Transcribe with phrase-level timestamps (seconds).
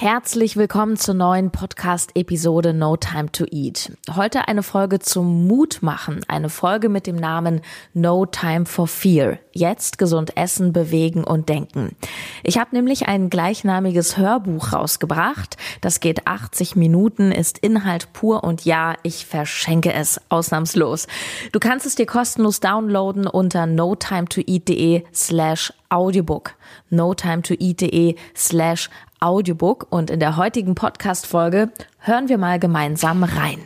[0.00, 3.92] Herzlich willkommen zur neuen Podcast-Episode No Time to Eat.
[4.16, 7.60] Heute eine Folge zum Mut machen, eine Folge mit dem Namen
[7.92, 9.36] No Time for Fear.
[9.52, 11.94] Jetzt gesund essen, bewegen und denken.
[12.42, 15.58] Ich habe nämlich ein gleichnamiges Hörbuch rausgebracht.
[15.82, 21.08] Das geht 80 Minuten, ist Inhalt pur und ja, ich verschenke es ausnahmslos.
[21.52, 26.54] Du kannst es dir kostenlos downloaden unter notimetoeat.de slash audiobook.
[26.88, 28.88] notimetoeat.de slash
[29.22, 33.58] Audiobook und in der heutigen Podcast-Folge hören wir mal gemeinsam rein.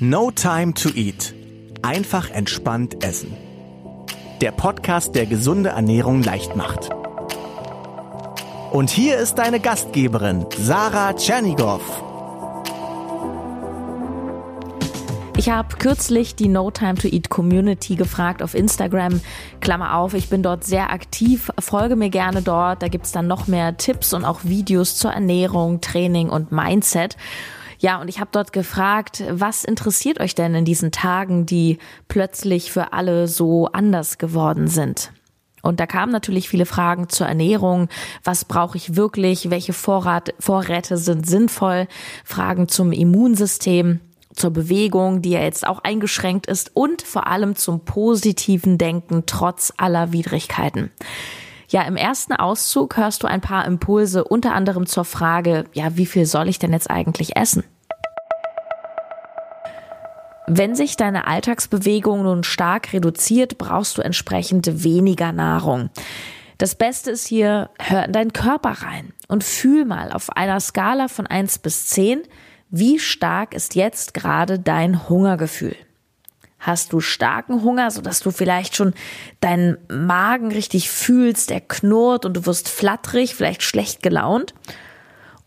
[0.00, 1.32] No Time to Eat.
[1.80, 3.34] Einfach entspannt essen.
[4.42, 6.90] Der Podcast, der gesunde Ernährung leicht macht.
[8.70, 11.80] Und hier ist deine Gastgeberin, Sarah Tschernigow.
[15.42, 19.20] Ich habe kürzlich die No Time to Eat Community gefragt auf Instagram.
[19.58, 22.80] Klammer auf, ich bin dort sehr aktiv, folge mir gerne dort.
[22.80, 27.16] Da gibt's dann noch mehr Tipps und auch Videos zur Ernährung, Training und Mindset.
[27.80, 32.70] Ja, und ich habe dort gefragt, was interessiert euch denn in diesen Tagen, die plötzlich
[32.70, 35.10] für alle so anders geworden sind?
[35.60, 37.88] Und da kamen natürlich viele Fragen zur Ernährung.
[38.22, 39.50] Was brauche ich wirklich?
[39.50, 41.88] Welche Vorrat, Vorräte sind sinnvoll?
[42.24, 43.98] Fragen zum Immunsystem
[44.34, 49.72] zur Bewegung, die ja jetzt auch eingeschränkt ist und vor allem zum positiven Denken trotz
[49.76, 50.90] aller Widrigkeiten.
[51.68, 56.06] Ja, im ersten Auszug hörst du ein paar Impulse, unter anderem zur Frage, ja, wie
[56.06, 57.64] viel soll ich denn jetzt eigentlich essen?
[60.46, 65.88] Wenn sich deine Alltagsbewegung nun stark reduziert, brauchst du entsprechend weniger Nahrung.
[66.58, 71.08] Das Beste ist hier, hör in deinen Körper rein und fühl mal auf einer Skala
[71.08, 72.22] von eins bis zehn
[72.72, 75.76] wie stark ist jetzt gerade dein Hungergefühl?
[76.58, 78.94] Hast du starken Hunger, so dass du vielleicht schon
[79.40, 84.54] deinen Magen richtig fühlst, der knurrt und du wirst flatterig, vielleicht schlecht gelaunt?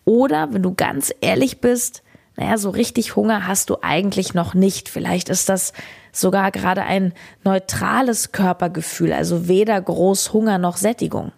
[0.03, 2.03] Oder wenn du ganz ehrlich bist,
[2.35, 4.87] naja, so richtig Hunger hast du eigentlich noch nicht.
[4.87, 5.73] Vielleicht ist das
[6.11, 7.11] sogar gerade ein
[7.43, 11.31] neutrales Körpergefühl, also weder groß Hunger noch Sättigung.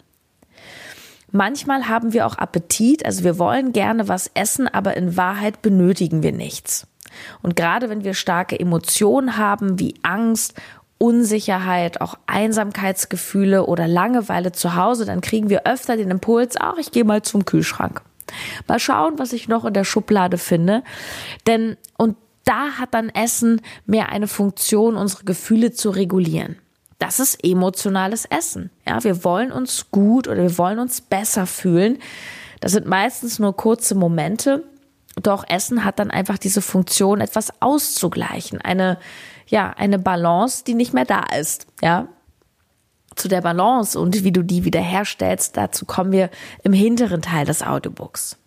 [1.31, 6.23] Manchmal haben wir auch Appetit, also wir wollen gerne was essen, aber in Wahrheit benötigen
[6.23, 6.87] wir nichts.
[7.41, 10.53] Und gerade wenn wir starke Emotionen haben wie Angst,
[10.99, 16.91] Unsicherheit, auch Einsamkeitsgefühle oder Langeweile zu Hause, dann kriegen wir öfter den Impuls, ach, ich
[16.91, 18.01] gehe mal zum Kühlschrank.
[18.67, 20.83] Mal schauen, was ich noch in der Schublade finde.
[21.45, 26.57] Denn, und da hat dann Essen mehr eine Funktion, unsere Gefühle zu regulieren.
[26.99, 28.71] Das ist emotionales Essen.
[28.87, 31.99] Ja, wir wollen uns gut oder wir wollen uns besser fühlen.
[32.59, 34.63] Das sind meistens nur kurze Momente.
[35.21, 38.61] Doch Essen hat dann einfach diese Funktion, etwas auszugleichen.
[38.61, 38.97] Eine,
[39.47, 41.67] ja, eine Balance, die nicht mehr da ist.
[41.81, 42.07] Ja,
[43.17, 46.29] zu der Balance und wie du die wiederherstellst, dazu kommen wir
[46.63, 48.37] im hinteren Teil des Audiobooks.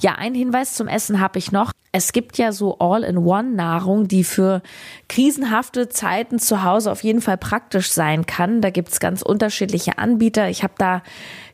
[0.00, 1.72] Ja, ein Hinweis zum Essen habe ich noch.
[1.92, 4.62] Es gibt ja so All-in-One-Nahrung, die für
[5.10, 8.62] krisenhafte Zeiten zu Hause auf jeden Fall praktisch sein kann.
[8.62, 10.48] Da gibt's ganz unterschiedliche Anbieter.
[10.48, 11.02] Ich habe da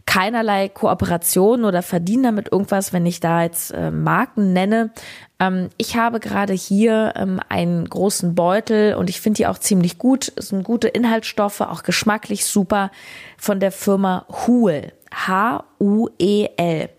[0.06, 4.92] keinerlei Kooperation oder verdiene damit irgendwas, wenn ich da jetzt äh, Marken nenne.
[5.40, 9.98] Ähm, ich habe gerade hier ähm, einen großen Beutel und ich finde die auch ziemlich
[9.98, 10.32] gut.
[10.36, 12.92] Es sind gute Inhaltsstoffe, auch geschmacklich super
[13.36, 14.92] von der Firma Huel.
[15.12, 16.90] H-U-E-L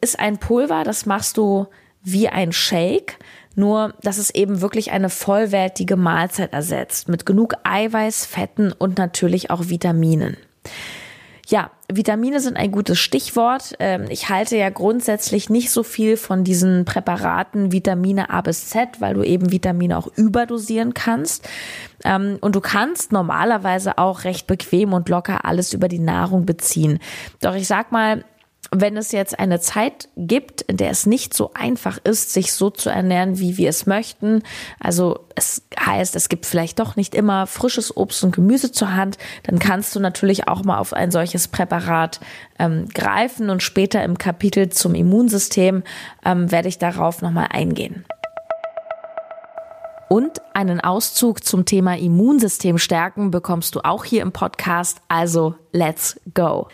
[0.00, 1.66] ist ein Pulver, das machst du
[2.02, 3.18] wie ein Shake,
[3.54, 9.50] nur dass es eben wirklich eine vollwertige Mahlzeit ersetzt mit genug Eiweiß, Fetten und natürlich
[9.50, 10.36] auch Vitaminen.
[11.48, 13.72] Ja, Vitamine sind ein gutes Stichwort.
[13.78, 19.00] Ähm, ich halte ja grundsätzlich nicht so viel von diesen Präparaten Vitamine A bis Z,
[19.00, 21.48] weil du eben Vitamine auch überdosieren kannst.
[22.04, 26.98] Ähm, und du kannst normalerweise auch recht bequem und locker alles über die Nahrung beziehen.
[27.40, 28.24] Doch ich sag mal,
[28.70, 32.68] wenn es jetzt eine Zeit gibt, in der es nicht so einfach ist, sich so
[32.68, 34.42] zu ernähren, wie wir es möchten,
[34.78, 39.16] also es heißt, es gibt vielleicht doch nicht immer frisches Obst und Gemüse zur Hand,
[39.44, 42.20] dann kannst du natürlich auch mal auf ein solches Präparat
[42.58, 45.82] ähm, greifen und später im Kapitel zum Immunsystem
[46.24, 48.04] ähm, werde ich darauf nochmal eingehen.
[50.10, 56.18] Und einen Auszug zum Thema Immunsystem stärken bekommst du auch hier im Podcast, also let's
[56.34, 56.68] go.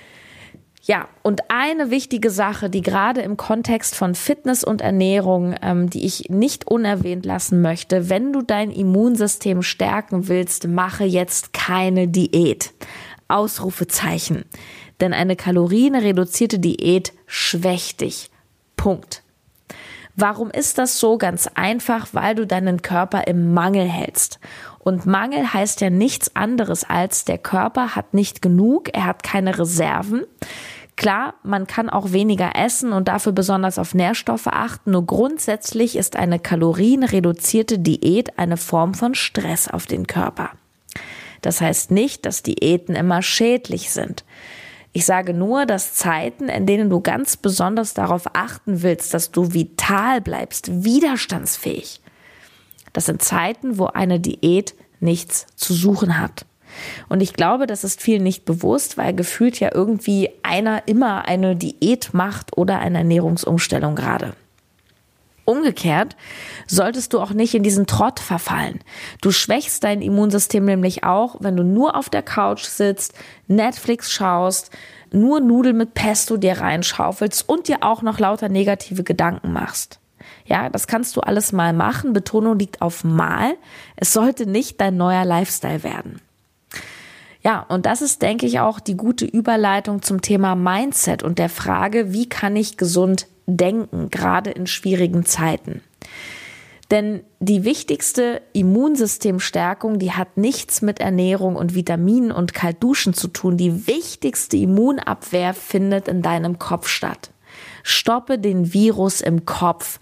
[0.86, 6.04] Ja, und eine wichtige Sache, die gerade im Kontext von Fitness und Ernährung, ähm, die
[6.04, 12.75] ich nicht unerwähnt lassen möchte, wenn du dein Immunsystem stärken willst, mache jetzt keine Diät.
[13.28, 14.44] Ausrufezeichen.
[15.00, 18.31] Denn eine kalorienreduzierte Diät schwächt dich.
[18.76, 19.22] Punkt.
[20.16, 21.16] Warum ist das so?
[21.16, 24.38] Ganz einfach, weil du deinen Körper im Mangel hältst.
[24.78, 29.58] Und Mangel heißt ja nichts anderes als der Körper hat nicht genug, er hat keine
[29.58, 30.25] Reserven
[30.96, 36.14] Klar, man kann auch weniger essen und dafür besonders auf Nährstoffe achten, nur grundsätzlich ist
[36.14, 40.50] eine kalorienreduzierte Diät eine Form von Stress auf den Körper.
[41.43, 44.25] Das heißt nicht, dass Diäten immer schädlich sind.
[44.93, 49.52] Ich sage nur, dass Zeiten, in denen du ganz besonders darauf achten willst, dass du
[49.52, 52.00] vital bleibst, widerstandsfähig,
[52.93, 56.46] das sind Zeiten, wo eine Diät nichts zu suchen hat.
[57.08, 61.56] Und ich glaube, das ist vielen nicht bewusst, weil gefühlt ja irgendwie einer immer eine
[61.56, 64.34] Diät macht oder eine Ernährungsumstellung gerade.
[65.46, 66.16] Umgekehrt
[66.66, 68.80] solltest du auch nicht in diesen Trott verfallen.
[69.20, 73.12] Du schwächst dein Immunsystem nämlich auch, wenn du nur auf der Couch sitzt,
[73.46, 74.70] Netflix schaust,
[75.12, 80.00] nur Nudeln mit Pesto dir reinschaufelst und dir auch noch lauter negative Gedanken machst.
[80.46, 82.14] Ja, das kannst du alles mal machen.
[82.14, 83.54] Betonung liegt auf mal.
[83.96, 86.20] Es sollte nicht dein neuer Lifestyle werden.
[87.44, 91.50] Ja, und das ist, denke ich, auch die gute Überleitung zum Thema Mindset und der
[91.50, 95.82] Frage, wie kann ich gesund denken, gerade in schwierigen Zeiten.
[96.91, 103.56] Denn die wichtigste Immunsystemstärkung, die hat nichts mit Ernährung und Vitaminen und Kaltduschen zu tun.
[103.56, 107.31] Die wichtigste Immunabwehr findet in deinem Kopf statt.
[107.82, 109.99] Stoppe den Virus im Kopf.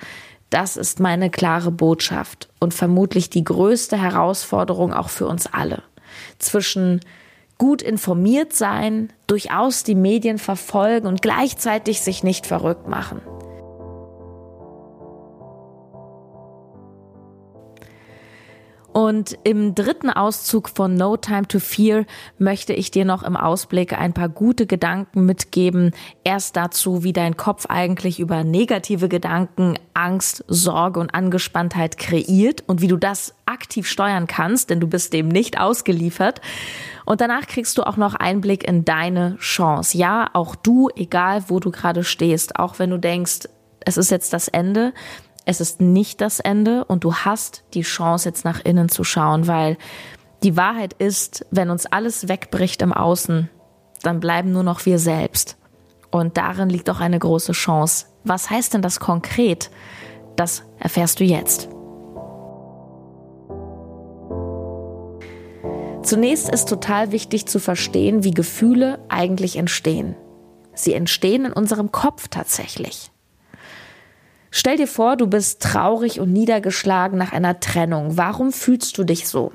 [0.50, 5.82] Das ist meine klare Botschaft und vermutlich die größte Herausforderung auch für uns alle.
[6.38, 7.00] Zwischen
[7.62, 13.20] gut informiert sein, durchaus die Medien verfolgen und gleichzeitig sich nicht verrückt machen.
[18.92, 22.04] Und im dritten Auszug von No Time to Fear
[22.38, 25.92] möchte ich dir noch im Ausblick ein paar gute Gedanken mitgeben.
[26.24, 32.82] Erst dazu, wie dein Kopf eigentlich über negative Gedanken, Angst, Sorge und Angespanntheit kreiert und
[32.82, 36.42] wie du das aktiv steuern kannst, denn du bist dem nicht ausgeliefert.
[37.06, 39.96] Und danach kriegst du auch noch Einblick in deine Chance.
[39.96, 43.48] Ja, auch du, egal wo du gerade stehst, auch wenn du denkst,
[43.84, 44.92] es ist jetzt das Ende,
[45.44, 49.46] es ist nicht das Ende und du hast die Chance, jetzt nach innen zu schauen,
[49.46, 49.76] weil
[50.42, 53.48] die Wahrheit ist, wenn uns alles wegbricht im Außen,
[54.02, 55.56] dann bleiben nur noch wir selbst.
[56.10, 58.06] Und darin liegt auch eine große Chance.
[58.24, 59.70] Was heißt denn das konkret?
[60.36, 61.68] Das erfährst du jetzt.
[66.02, 70.16] Zunächst ist total wichtig zu verstehen, wie Gefühle eigentlich entstehen.
[70.74, 73.11] Sie entstehen in unserem Kopf tatsächlich.
[74.54, 78.18] Stell dir vor, du bist traurig und niedergeschlagen nach einer Trennung.
[78.18, 79.50] Warum fühlst du dich so?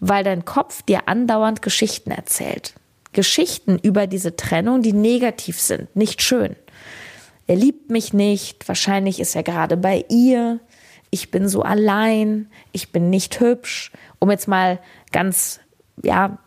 [0.00, 2.72] Weil dein Kopf dir andauernd Geschichten erzählt.
[3.12, 6.56] Geschichten über diese Trennung, die negativ sind, nicht schön.
[7.46, 10.58] Er liebt mich nicht, wahrscheinlich ist er gerade bei ihr,
[11.10, 14.78] ich bin so allein, ich bin nicht hübsch, um jetzt mal
[15.12, 15.60] ganz,
[16.02, 16.38] ja,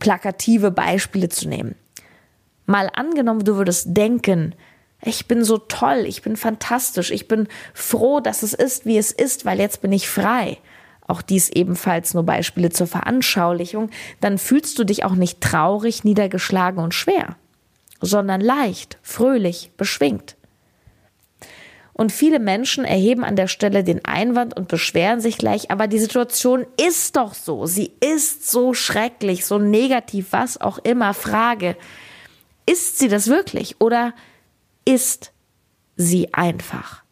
[0.00, 1.76] plakative Beispiele zu nehmen.
[2.66, 4.54] Mal angenommen, du würdest denken,
[5.04, 9.12] ich bin so toll, ich bin fantastisch, ich bin froh, dass es ist, wie es
[9.12, 10.58] ist, weil jetzt bin ich frei.
[11.06, 13.90] Auch dies ebenfalls nur Beispiele zur Veranschaulichung,
[14.20, 17.36] dann fühlst du dich auch nicht traurig, niedergeschlagen und schwer,
[18.00, 20.36] sondern leicht, fröhlich, beschwingt.
[21.92, 26.00] Und viele Menschen erheben an der Stelle den Einwand und beschweren sich gleich, aber die
[26.00, 31.14] Situation ist doch so, sie ist so schrecklich, so negativ, was auch immer.
[31.14, 31.76] Frage,
[32.66, 34.12] ist sie das wirklich oder
[34.84, 35.32] ist
[35.96, 37.02] sie einfach.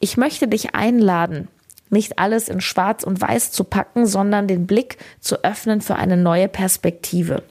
[0.00, 1.48] Ich möchte dich einladen,
[1.88, 6.16] nicht alles in Schwarz und Weiß zu packen, sondern den Blick zu öffnen für eine
[6.16, 7.42] neue Perspektive.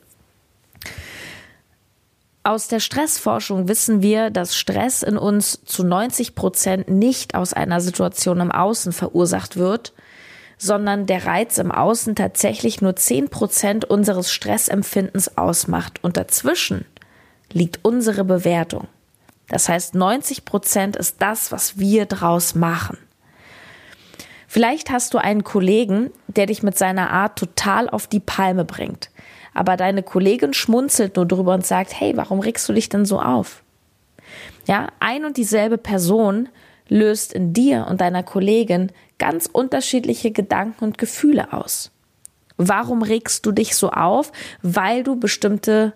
[2.44, 7.82] Aus der Stressforschung wissen wir, dass Stress in uns zu 90 Prozent nicht aus einer
[7.82, 9.94] Situation im Außen verursacht wird,
[10.58, 16.86] sondern der Reiz im Außen tatsächlich nur 10 Prozent unseres Stressempfindens ausmacht und dazwischen
[17.52, 18.88] liegt unsere Bewertung.
[19.48, 22.98] Das heißt, 90 Prozent ist das, was wir draus machen.
[24.48, 29.10] Vielleicht hast du einen Kollegen, der dich mit seiner Art total auf die Palme bringt.
[29.54, 33.20] Aber deine Kollegin schmunzelt nur drüber und sagt, hey, warum regst du dich denn so
[33.20, 33.64] auf?
[34.68, 36.50] Ja, ein und dieselbe Person
[36.88, 41.92] löst in dir und deiner Kollegin ganz unterschiedliche Gedanken und Gefühle aus.
[42.58, 44.32] Warum regst du dich so auf?
[44.62, 45.94] Weil du bestimmte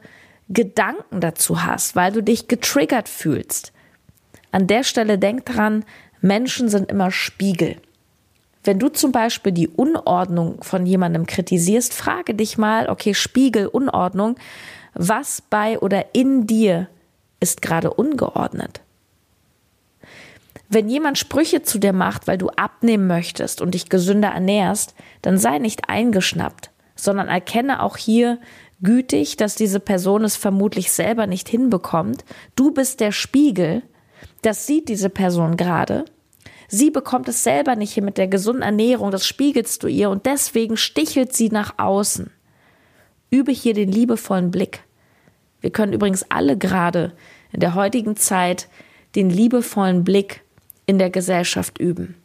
[0.50, 3.72] Gedanken dazu hast, weil du dich getriggert fühlst.
[4.52, 5.86] An der Stelle denk dran,
[6.22, 7.78] Menschen sind immer Spiegel.
[8.64, 14.36] Wenn du zum Beispiel die Unordnung von jemandem kritisierst, frage dich mal, okay, Spiegel, Unordnung,
[14.94, 16.90] was bei oder in dir
[17.40, 18.82] ist gerade ungeordnet?
[20.68, 25.38] Wenn jemand Sprüche zu dir macht, weil du abnehmen möchtest und dich gesünder ernährst, dann
[25.38, 28.40] sei nicht eingeschnappt, sondern erkenne auch hier
[28.82, 32.24] gütig, dass diese Person es vermutlich selber nicht hinbekommt.
[32.56, 33.84] Du bist der Spiegel.
[34.42, 36.06] Das sieht diese Person gerade.
[36.68, 40.28] Sie bekommt es selber nicht hin mit der gesunden Ernährung, das spiegelst du ihr und
[40.28, 42.30] deswegen stichelt sie nach außen.
[43.32, 44.84] Übe hier den liebevollen Blick.
[45.62, 47.14] Wir können übrigens alle gerade
[47.52, 48.68] in der heutigen Zeit
[49.16, 50.42] den liebevollen Blick
[50.86, 52.16] in der Gesellschaft üben.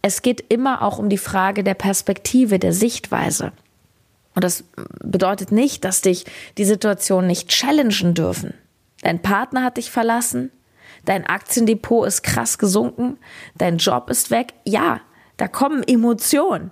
[0.00, 3.52] Es geht immer auch um die Frage der Perspektive, der Sichtweise.
[4.34, 4.64] Und das
[5.02, 6.24] bedeutet nicht, dass dich
[6.58, 8.54] die Situation nicht challengen dürfen.
[9.02, 10.50] Dein Partner hat dich verlassen,
[11.04, 13.18] dein Aktiendepot ist krass gesunken,
[13.56, 14.54] dein Job ist weg.
[14.64, 15.00] Ja,
[15.36, 16.70] da kommen Emotionen.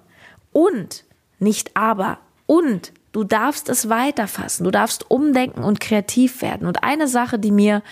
[0.52, 1.04] Und,
[1.38, 6.66] nicht aber, und du darfst es weiterfassen, du darfst umdenken und kreativ werden.
[6.66, 7.82] Und eine Sache, die mir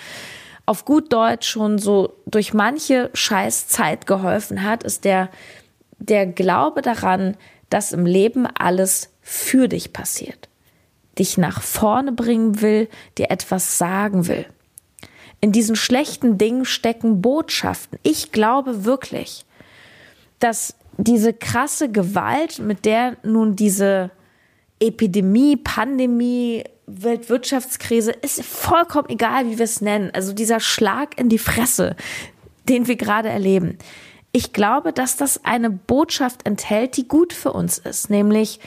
[0.67, 5.31] auf gut Deutsch schon so durch manche Scheißzeit geholfen hat, ist der,
[5.99, 7.37] der Glaube daran,
[7.71, 10.49] dass im Leben alles für dich passiert,
[11.19, 14.47] dich nach vorne bringen will, dir etwas sagen will.
[15.41, 17.99] In diesen schlechten Dingen stecken Botschaften.
[18.03, 19.45] Ich glaube wirklich,
[20.41, 24.11] dass diese krasse Gewalt, mit der nun diese
[24.81, 30.11] Epidemie, Pandemie, Weltwirtschaftskrise, ist vollkommen egal, wie wir es nennen.
[30.13, 31.95] Also dieser Schlag in die Fresse,
[32.69, 33.79] den wir gerade erleben.
[34.33, 38.61] Ich glaube, dass das eine Botschaft enthält, die gut für uns ist, nämlich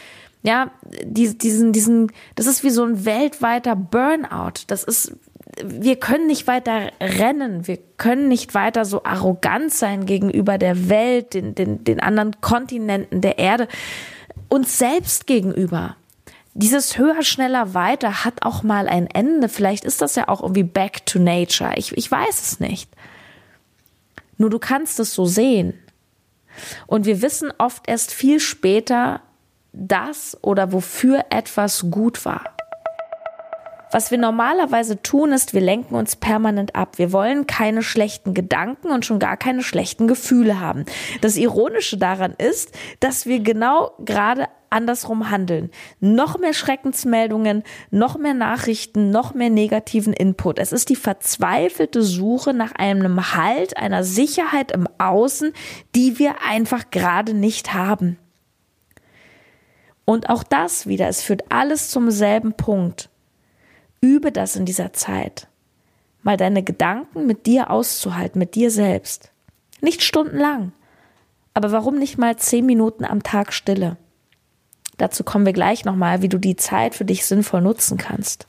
[0.44, 0.72] ja,
[1.03, 4.63] diesen, diesen, das ist wie so ein weltweiter Burnout.
[4.68, 5.15] Das ist,
[5.63, 11.36] wir können nicht weiter rennen, wir können nicht weiter so arrogant sein gegenüber der Welt,
[11.36, 13.68] den, den, den anderen Kontinenten der Erde,
[14.50, 15.96] uns selbst gegenüber.
[16.53, 19.48] Dieses höher, schneller, weiter hat auch mal ein Ende.
[19.48, 21.74] Vielleicht ist das ja auch irgendwie back to nature.
[21.75, 22.89] Ich, ich weiß es nicht.
[24.41, 25.75] Nur du kannst es so sehen.
[26.88, 29.21] Und wir wissen oft erst viel später,
[29.71, 32.55] das oder wofür etwas gut war.
[33.91, 36.98] Was wir normalerweise tun, ist, wir lenken uns permanent ab.
[36.98, 40.86] Wir wollen keine schlechten Gedanken und schon gar keine schlechten Gefühle haben.
[41.21, 45.70] Das Ironische daran ist, dass wir genau gerade andersrum handeln.
[46.00, 50.60] Noch mehr Schreckensmeldungen, noch mehr Nachrichten, noch mehr negativen Input.
[50.60, 55.54] Es ist die verzweifelte Suche nach einem Halt, einer Sicherheit im Außen,
[55.96, 58.18] die wir einfach gerade nicht haben.
[60.06, 63.10] Und auch das wieder, es führt alles zum selben Punkt.
[64.01, 65.48] Übe das in dieser Zeit.
[66.24, 69.32] Mal deine Gedanken mit dir auszuhalten, mit dir selbst.
[69.80, 70.74] Nicht stundenlang.
[71.54, 73.98] Aber warum nicht mal zehn Minuten am Tag Stille?
[75.01, 78.46] Dazu kommen wir gleich nochmal, wie du die Zeit für dich sinnvoll nutzen kannst.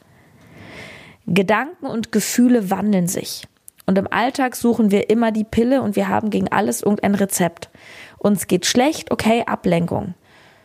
[1.26, 3.48] Gedanken und Gefühle wandeln sich.
[3.86, 7.70] Und im Alltag suchen wir immer die Pille und wir haben gegen alles irgendein Rezept.
[8.18, 10.12] Uns geht schlecht, okay, Ablenkung.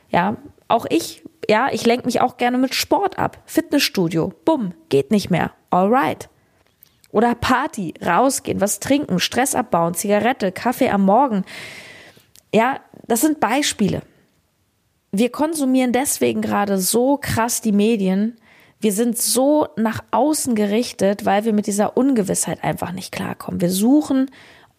[0.10, 0.36] Ja,
[0.68, 3.38] auch ich, ja, ich lenke mich auch gerne mit Sport ab.
[3.46, 5.54] Fitnessstudio, bumm, geht nicht mehr.
[5.70, 6.28] Alright.
[7.12, 11.46] Oder Party, rausgehen, was trinken, Stress abbauen, Zigarette, Kaffee am Morgen.
[12.54, 14.02] Ja, das sind Beispiele.
[15.12, 18.38] Wir konsumieren deswegen gerade so krass die Medien.
[18.80, 23.62] Wir sind so nach außen gerichtet, weil wir mit dieser Ungewissheit einfach nicht klarkommen.
[23.62, 24.30] Wir suchen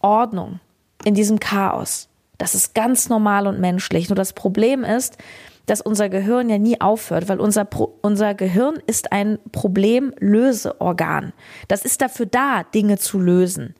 [0.01, 0.61] Ordnung
[1.05, 2.09] in diesem Chaos.
[2.37, 4.09] Das ist ganz normal und menschlich.
[4.09, 5.19] Nur das Problem ist,
[5.67, 11.33] dass unser Gehirn ja nie aufhört, weil unser, Pro unser Gehirn ist ein Problemlöseorgan.
[11.67, 13.75] Das ist dafür da, Dinge zu lösen.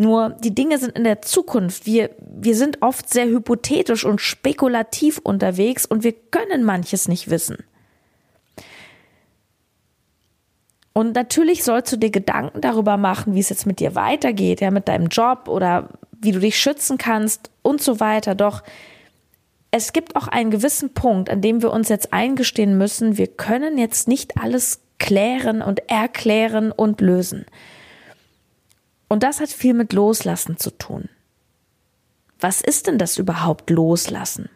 [0.00, 1.84] Nur die Dinge sind in der Zukunft.
[1.84, 7.58] Wir, wir sind oft sehr hypothetisch und spekulativ unterwegs und wir können manches nicht wissen.
[10.94, 14.70] Und natürlich sollst du dir Gedanken darüber machen, wie es jetzt mit dir weitergeht, ja,
[14.70, 18.34] mit deinem Job oder wie du dich schützen kannst und so weiter.
[18.34, 18.62] Doch
[19.70, 23.76] es gibt auch einen gewissen Punkt, an dem wir uns jetzt eingestehen müssen, wir können
[23.76, 27.44] jetzt nicht alles klären und erklären und lösen.
[29.10, 31.08] Und das hat viel mit Loslassen zu tun.
[32.38, 34.48] Was ist denn das überhaupt Loslassen?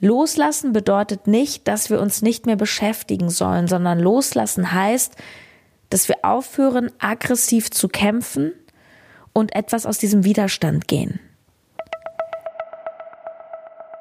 [0.00, 5.14] Loslassen bedeutet nicht, dass wir uns nicht mehr beschäftigen sollen, sondern loslassen heißt,
[5.90, 8.52] dass wir aufhören, aggressiv zu kämpfen
[9.32, 11.20] und etwas aus diesem Widerstand gehen.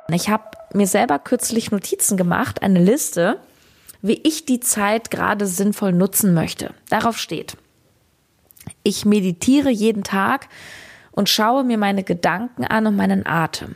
[0.09, 3.39] Ich habe mir selber kürzlich Notizen gemacht, eine Liste,
[4.01, 6.73] wie ich die Zeit gerade sinnvoll nutzen möchte.
[6.89, 7.55] Darauf steht,
[8.87, 10.47] ich meditiere jeden Tag
[11.11, 13.75] und schaue mir meine Gedanken an und meinen Atem.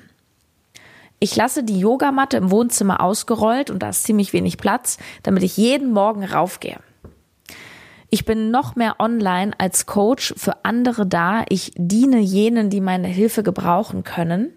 [1.20, 5.58] Ich lasse die Yogamatte im Wohnzimmer ausgerollt und da ist ziemlich wenig Platz, damit ich
[5.58, 6.80] jeden Morgen raufgehe.
[8.10, 11.44] Ich bin noch mehr online als Coach für andere da.
[11.50, 14.54] Ich diene jenen, die meine Hilfe gebrauchen können.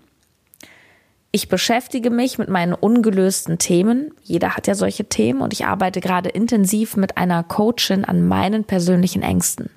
[1.33, 4.13] Ich beschäftige mich mit meinen ungelösten Themen.
[4.23, 8.65] Jeder hat ja solche Themen und ich arbeite gerade intensiv mit einer Coachin an meinen
[8.65, 9.71] persönlichen Ängsten.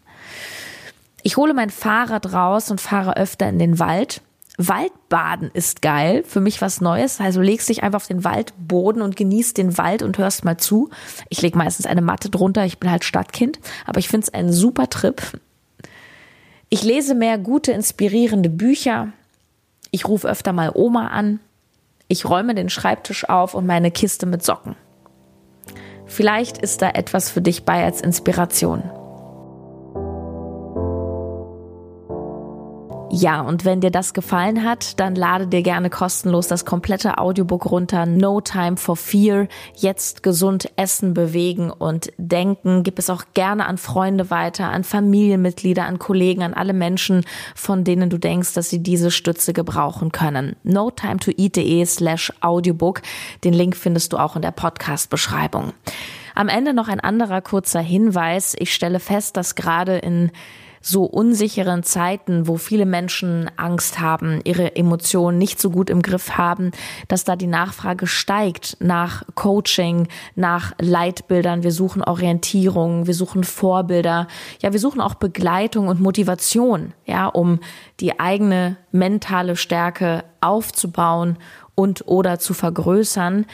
[1.28, 4.22] Ich hole mein Fahrrad raus und fahre öfter in den Wald.
[4.58, 7.20] Waldbaden ist geil, für mich was Neues.
[7.20, 10.90] Also legst dich einfach auf den Waldboden und genießt den Wald und hörst mal zu.
[11.28, 14.54] Ich lege meistens eine Matte drunter, ich bin halt Stadtkind, aber ich finde es einen
[14.54, 15.22] super Trip.
[16.70, 19.10] Ich lese mehr gute, inspirierende Bücher.
[19.92, 21.42] Ich rufe öfter mal Oma an.
[22.08, 24.78] Ich räume den Schreibtisch auf und meine Kiste mit Socken.
[26.06, 28.90] Vielleicht ist da etwas für dich bei als Inspiration.
[33.20, 37.66] Ja, und wenn dir das gefallen hat, dann lade dir gerne kostenlos das komplette Audiobook
[37.72, 38.06] runter.
[38.06, 39.48] No Time for Fear.
[39.74, 42.84] Jetzt gesund essen, bewegen und denken.
[42.84, 47.84] Gib es auch gerne an Freunde weiter, an Familienmitglieder, an Kollegen, an alle Menschen, von
[47.84, 50.56] denen du denkst, dass sie diese Stütze gebrauchen können.
[50.62, 53.02] No time to eat.de slash Audiobook.
[53.44, 55.74] Den Link findest du auch in der Podcast-Beschreibung.
[56.36, 58.56] Am Ende noch ein anderer kurzer Hinweis.
[58.60, 60.30] Ich stelle fest, dass gerade in
[60.82, 66.38] so unsicheren Zeiten, wo viele Menschen Angst haben, ihre Emotionen nicht so gut im Griff
[66.38, 66.72] haben,
[67.08, 71.64] dass da die Nachfrage steigt nach Coaching, nach Leitbildern.
[71.64, 74.28] Wir suchen Orientierung, wir suchen Vorbilder.
[74.62, 77.60] Ja, wir suchen auch Begleitung und Motivation, ja, um
[78.00, 81.38] die eigene mentale Stärke aufzubauen
[81.76, 83.46] und oder zu vergrößern.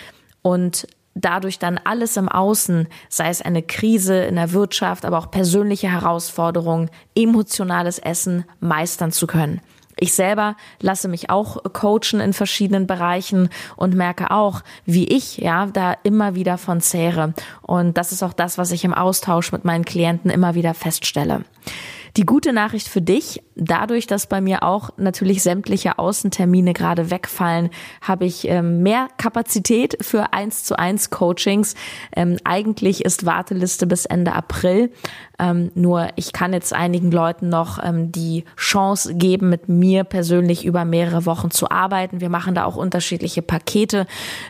[0.41, 5.31] Und dadurch dann alles im Außen, sei es eine Krise in der Wirtschaft, aber auch
[5.31, 9.61] persönliche Herausforderungen, emotionales Essen meistern zu können.
[9.95, 15.67] Ich selber lasse mich auch coachen in verschiedenen Bereichen und merke auch, wie ich ja
[15.67, 17.33] da immer wieder von zehre.
[17.61, 21.45] Und das ist auch das, was ich im Austausch mit meinen Klienten immer wieder feststelle.
[22.15, 27.71] Die gute Nachricht für dich, dadurch, dass bei mir auch natürlich sämtliche Außentermine gerade wegfallen,
[28.01, 31.73] habe ich ähm, mehr Kapazität für eins zu eins Coachings.
[32.15, 34.91] Ähm, eigentlich ist Warteliste bis Ende April.
[35.39, 40.85] Ähm, nur ich kann jetzt einigen Leuten noch die Chance geben, mit mir persönlich über
[40.85, 42.21] mehrere Wochen zu arbeiten.
[42.21, 44.05] Wir machen da auch unterschiedliche Pakete.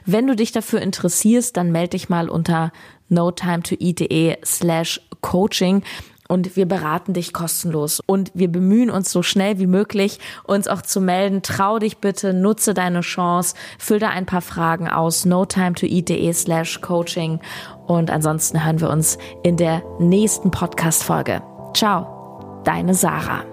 [0.06, 2.74] Wenn du dich dafür interessierst, dann melde dich mal unter
[3.08, 5.84] notimetoeat.de slash coaching
[6.28, 10.82] und wir beraten dich kostenlos und wir bemühen uns so schnell wie möglich, uns auch
[10.82, 11.42] zu melden.
[11.42, 15.88] Trau dich bitte, nutze deine Chance, füll da ein paar Fragen aus, no time to
[16.34, 17.40] slash coaching
[17.88, 21.42] und ansonsten hören wir uns in der nächsten Podcast-Folge.
[21.74, 23.53] Ciao, deine Sarah.